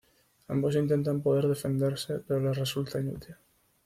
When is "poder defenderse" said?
1.25-2.13